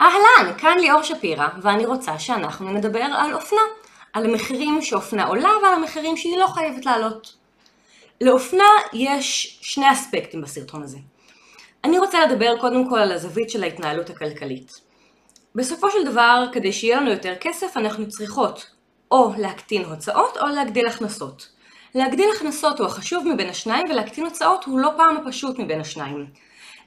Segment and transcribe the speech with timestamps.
[0.00, 3.60] אהלן, כאן ליאור שפירא, ואני רוצה שאנחנו נדבר על אופנה.
[4.12, 7.36] על המחירים שאופנה עולה ועל המחירים שהיא לא חייבת לעלות.
[8.20, 10.98] לאופנה יש שני אספקטים בסרטון הזה.
[11.84, 14.80] אני רוצה לדבר קודם כל על הזווית של ההתנהלות הכלכלית.
[15.54, 18.70] בסופו של דבר, כדי שיהיה לנו יותר כסף, אנחנו צריכות
[19.10, 21.48] או להקטין הוצאות או להגדיל הכנסות.
[21.94, 26.26] להגדיל הכנסות הוא החשוב מבין השניים ולהקטין הוצאות הוא לא פעם הפשוט מבין השניים.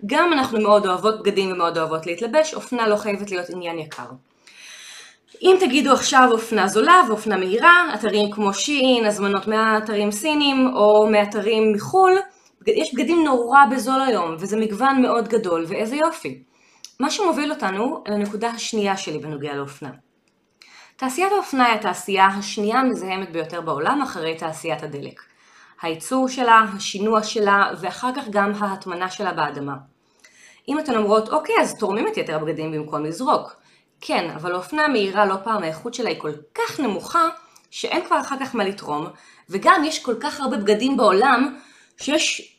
[0.05, 4.05] גם אנחנו מאוד אוהבות בגדים ומאוד אוהבות להתלבש, אופנה לא חייבת להיות עניין יקר.
[5.41, 11.73] אם תגידו עכשיו אופנה זולה ואופנה מהירה, אתרים כמו שיעין, הזמנות מאתרים סינים או מאתרים
[11.75, 12.11] מחו"ל,
[12.67, 16.44] יש בגדים נורא בזול היום, וזה מגוון מאוד גדול, ואיזה יופי.
[16.99, 19.89] מה שמוביל אותנו לנקודה השנייה שלי בנוגע לאופנה.
[20.95, 25.22] תעשיית האופנה היא התעשייה השנייה המזהמת ביותר בעולם אחרי תעשיית הדלק.
[25.81, 29.92] הייצור שלה, השינוע שלה, ואחר כך גם ההטמנה שלה באדמה.
[30.67, 33.55] אם אתן אומרות, אוקיי, אז תורמים את יתר הבגדים במקום לזרוק.
[34.02, 37.30] כן, אבל האופנה המהירה לא פעם האיכות שלה היא כל כך נמוכה,
[37.72, 39.08] שאין כבר אחר כך מה לתרום,
[39.50, 41.59] וגם יש כל כך הרבה בגדים בעולם,
[41.97, 42.58] שיש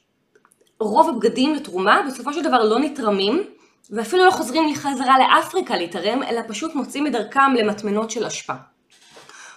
[0.81, 3.43] רוב הבגדים לתרומה, בסופו של דבר לא נתרמים,
[3.91, 8.53] ואפילו לא חוזרים לחזרה לאפריקה להתערם, אלא פשוט מוצאים את דרכם למטמנות של אשפה.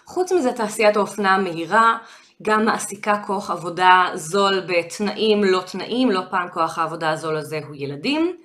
[0.05, 1.97] חוץ מזה תעשיית האופנה המהירה
[2.41, 7.75] גם מעסיקה כוח עבודה זול בתנאים לא תנאים, לא פעם כוח העבודה הזול הזה הוא
[7.75, 8.37] ילדים,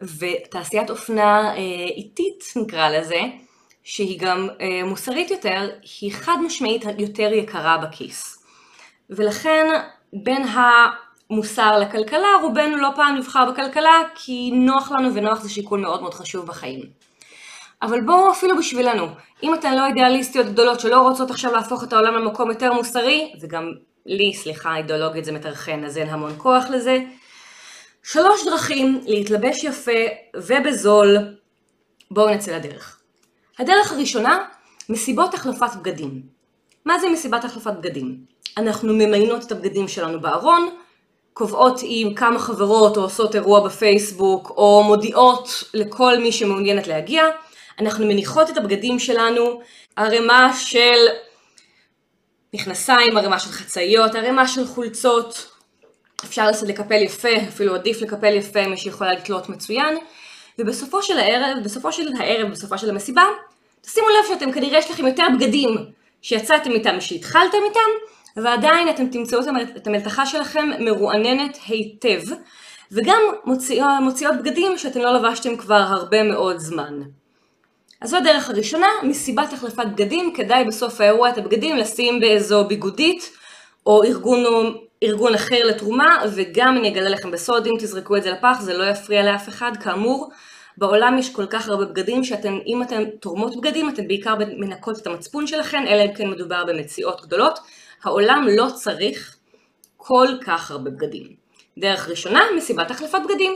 [0.00, 1.56] ותעשיית אופנה אה,
[1.96, 3.20] איטית נקרא לזה,
[3.84, 8.44] שהיא גם אה, מוסרית יותר, היא חד משמעית יותר יקרה בכיס.
[9.10, 9.66] ולכן
[10.12, 16.00] בין המוסר לכלכלה, רובנו לא פעם נבחר בכלכלה כי נוח לנו ונוח זה שיקול מאוד
[16.02, 16.80] מאוד חשוב בחיים.
[17.84, 19.06] אבל בואו אפילו בשבילנו,
[19.42, 23.72] אם אתן לא אידיאליסטיות גדולות שלא רוצות עכשיו להפוך את העולם למקום יותר מוסרי, וגם
[24.06, 26.98] לי, סליחה, אידיאולוגית זה מטרחן, אז אין המון כוח לזה,
[28.02, 29.92] שלוש דרכים להתלבש יפה
[30.36, 31.18] ובזול,
[32.10, 33.00] בואו נצא לדרך.
[33.58, 34.44] הדרך הראשונה,
[34.88, 36.22] מסיבות החלפת בגדים.
[36.84, 38.18] מה זה מסיבת החלפת בגדים?
[38.56, 40.68] אנחנו ממיינות את הבגדים שלנו בארון,
[41.32, 47.24] קובעות עם כמה חברות או עושות אירוע בפייסבוק או מודיעות לכל מי שמעוניינת להגיע,
[47.80, 49.60] אנחנו מניחות את הבגדים שלנו,
[49.96, 51.06] ערימה של
[52.54, 55.50] מכנסיים, ערימה של חצאיות, ערימה של חולצות,
[56.24, 59.96] אפשר לקפל יפה, אפילו עדיף לקפל יפה, מי שיכולה לתלות מצוין,
[60.58, 63.22] ובסופו של הערב, בסופו של הערב, בסופו של המסיבה,
[63.80, 65.70] תשימו לב שאתם כנראה יש לכם יותר בגדים
[66.22, 67.90] שיצאתם איתם משהתחלתם איתם,
[68.42, 69.38] ועדיין אתם תמצאו
[69.76, 72.20] את המלתחה שלכם מרועננת היטב,
[72.92, 73.20] וגם
[74.00, 77.00] מוציאות בגדים שאתם לא לבשתם כבר הרבה מאוד זמן.
[78.04, 83.30] אז זו הדרך הראשונה, מסיבת החלפת בגדים, כדאי בסוף האירוע את הבגדים לשים באיזו ביגודית
[83.86, 84.44] או ארגון,
[85.02, 88.84] ארגון אחר לתרומה, וגם אני אגלה לכם בסוד, אם תזרקו את זה לפח זה לא
[88.84, 90.30] יפריע לאף אחד, כאמור,
[90.76, 95.06] בעולם יש כל כך הרבה בגדים שאתם, אם אתן תורמות בגדים, אתן בעיקר מנקות את
[95.06, 97.58] המצפון שלכם, אלא אם כן מדובר במציאות גדולות.
[98.02, 99.36] העולם לא צריך
[99.96, 101.26] כל כך הרבה בגדים.
[101.78, 103.52] דרך ראשונה, מסיבת החלפת בגדים.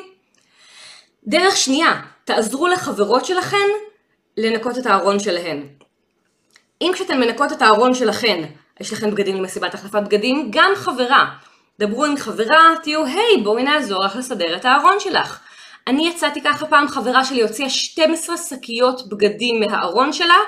[1.27, 3.69] דרך שנייה, תעזרו לחברות שלכן
[4.39, 5.67] לנקות את הארון שלהן.
[6.83, 8.45] אם כשאתן מנקות את הארון שלכן,
[8.81, 11.31] יש לכן בגדים למסיבת החלפת בגדים, גם חברה.
[11.79, 15.41] דברו עם חברה, תהיו, היי, בואי נעזור לך לסדר את הארון שלך.
[15.87, 20.39] אני יצאתי ככה פעם, חברה שלי הוציאה 12 שקיות בגדים מהארון שלה,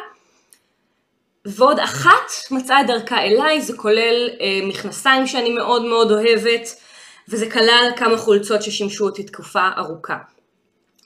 [1.44, 6.68] ועוד אחת מצאה את דרכה אליי, זה כולל אה, מכנסיים שאני מאוד מאוד אוהבת,
[7.28, 10.16] וזה כלל כמה חולצות ששימשו אותי תקופה ארוכה.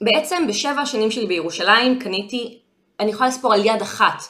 [0.00, 2.58] בעצם בשבע השנים שלי בירושלים קניתי,
[3.00, 4.22] אני יכולה לספור על יד אחת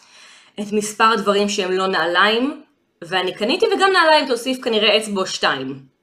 [0.61, 2.63] את מספר הדברים שהם לא נעליים,
[3.03, 5.95] ואני קניתי וגם נעליים תוסיף כנראה אצבע שתיים.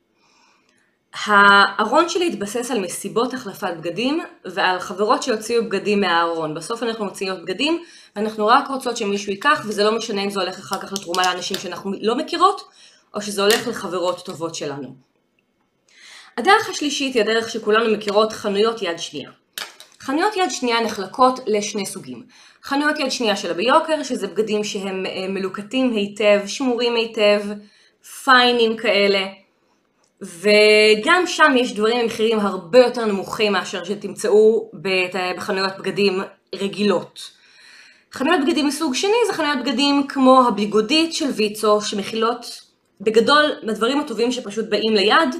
[1.13, 6.53] הארון שלי התבסס על מסיבות החלפת בגדים ועל חברות שהוציאו בגדים מהארון.
[6.53, 7.83] בסוף אנחנו מוציאות בגדים
[8.16, 11.57] ואנחנו רק רוצות שמישהו ייקח וזה לא משנה אם זה הולך אחר כך לתרומה לאנשים
[11.57, 12.61] שאנחנו לא מכירות
[13.13, 14.95] או שזה הולך לחברות טובות שלנו.
[16.38, 19.31] הדרך השלישית היא הדרך שכולנו מכירות, חנויות יד שנייה.
[20.01, 22.23] חנויות יד שנייה נחלקות לשני סוגים.
[22.64, 27.41] חנויות יד שנייה של הביוקר, שזה בגדים שהם אה, מלוקטים היטב, שמורים היטב,
[28.23, 29.20] פיינים כאלה.
[30.22, 36.22] וגם שם יש דברים במחירים הרבה יותר נמוכים מאשר שתמצאו בחנויות בגדים
[36.55, 37.31] רגילות.
[38.14, 42.61] חנויות בגדים מסוג שני זה חנויות בגדים כמו הביגודית של ויצו שמכילות
[43.02, 45.35] בגדול בדברים הטובים שפשוט באים ליד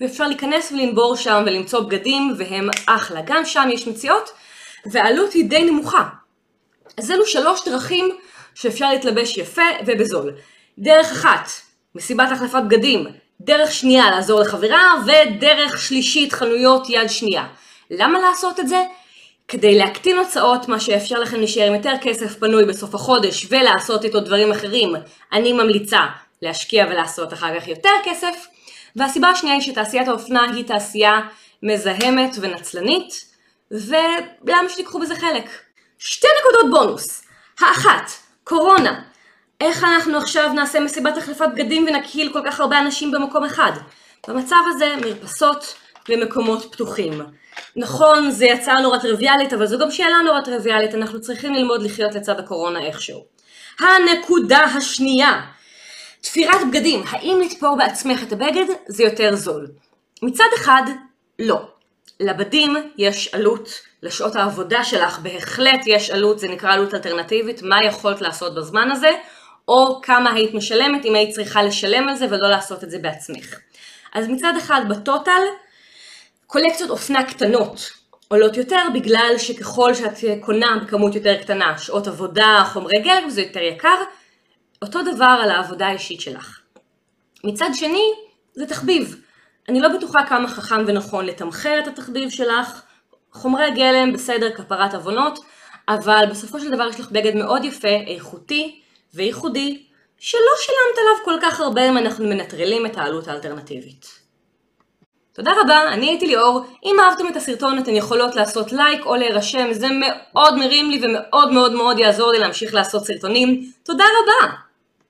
[0.00, 3.20] ואפשר להיכנס ולנבור שם ולמצוא בגדים והם אחלה.
[3.24, 4.30] גם שם יש מציאות
[4.86, 6.08] והעלות היא די נמוכה.
[6.98, 8.16] אז אלו שלוש דרכים
[8.54, 10.32] שאפשר להתלבש יפה ובזול.
[10.78, 11.50] דרך אחת,
[11.94, 13.06] מסיבת החלפת בגדים,
[13.40, 17.46] דרך שנייה לעזור לחברה, ודרך שלישית חנויות יד שנייה.
[17.90, 18.82] למה לעשות את זה?
[19.48, 24.20] כדי להקטין הוצאות, מה שיאפשר לכם להישאר עם יותר כסף פנוי בסוף החודש ולעשות איתו
[24.20, 24.94] דברים אחרים,
[25.32, 26.00] אני ממליצה
[26.42, 28.46] להשקיע ולעשות אחר כך יותר כסף.
[28.96, 31.20] והסיבה השנייה היא שתעשיית האופנה היא תעשייה
[31.62, 33.34] מזהמת ונצלנית,
[33.70, 35.50] ולמה שתיקחו בזה חלק?
[35.98, 37.24] שתי נקודות בונוס.
[37.60, 38.10] האחת,
[38.44, 39.00] קורונה.
[39.60, 43.72] איך אנחנו עכשיו נעשה מסיבת החלפת בגדים ונקהיל כל כך הרבה אנשים במקום אחד?
[44.28, 45.74] במצב הזה מרפסות
[46.08, 47.22] ומקומות פתוחים.
[47.76, 52.14] נכון, זה יצא נורא טריוויאלית, אבל זו גם שאלה נורא טריוויאלית, אנחנו צריכים ללמוד לחיות
[52.14, 53.24] לצד הקורונה איכשהו.
[53.78, 55.40] הנקודה השנייה,
[56.24, 59.66] תפירת בגדים, האם לתפור בעצמך את הבגד זה יותר זול?
[60.22, 60.82] מצד אחד,
[61.38, 61.60] לא.
[62.20, 63.68] לבדים יש עלות,
[64.02, 69.10] לשעות העבודה שלך בהחלט יש עלות, זה נקרא עלות אלטרנטיבית, מה יכולת לעשות בזמן הזה,
[69.68, 73.58] או כמה היית משלמת אם היית צריכה לשלם על זה ולא לעשות את זה בעצמך.
[74.14, 75.42] אז מצד אחד בטוטל,
[76.46, 77.90] קולקציות אופנה קטנות
[78.28, 83.60] עולות יותר בגלל שככל שאת קונה בכמות יותר קטנה, שעות עבודה, חומרי גלם, זה יותר
[83.60, 84.02] יקר,
[84.84, 86.60] אותו דבר על העבודה האישית שלך.
[87.44, 88.04] מצד שני,
[88.54, 89.16] זה תחביב.
[89.68, 92.82] אני לא בטוחה כמה חכם ונכון לתמחר את התחביב שלך,
[93.32, 95.38] חומרי גלם בסדר כפרת עוונות,
[95.88, 98.80] אבל בסופו של דבר יש לך בגד מאוד יפה, איכותי
[99.14, 99.82] וייחודי,
[100.18, 104.24] שלא שילמת עליו כל כך הרבה אם אנחנו מנטרלים את העלות האלטרנטיבית.
[105.32, 109.72] תודה רבה, אני הייתי ליאור, אם אהבתם את הסרטון אתן יכולות לעשות לייק או להירשם,
[109.72, 113.70] זה מאוד מרים לי ומאוד מאוד מאוד יעזור לי להמשיך לעשות סרטונים.
[113.82, 114.64] תודה רבה!